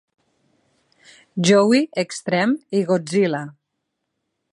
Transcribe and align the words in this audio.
Joe 1.49 1.81
Extreme 2.05 2.79
i 2.79 2.81
Godzilla. 2.91 3.43